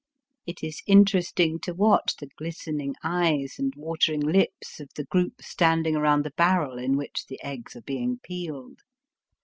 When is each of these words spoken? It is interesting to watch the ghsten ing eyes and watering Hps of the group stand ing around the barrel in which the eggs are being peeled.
It 0.47 0.63
is 0.63 0.81
interesting 0.87 1.59
to 1.59 1.75
watch 1.75 2.15
the 2.15 2.25
ghsten 2.25 2.81
ing 2.81 2.95
eyes 3.03 3.59
and 3.59 3.71
watering 3.77 4.21
Hps 4.23 4.79
of 4.79 4.89
the 4.95 5.03
group 5.03 5.43
stand 5.43 5.85
ing 5.85 5.95
around 5.95 6.23
the 6.25 6.33
barrel 6.35 6.79
in 6.79 6.97
which 6.97 7.27
the 7.27 7.39
eggs 7.43 7.75
are 7.75 7.81
being 7.83 8.17
peeled. 8.23 8.79